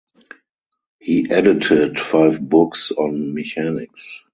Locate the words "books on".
2.41-3.35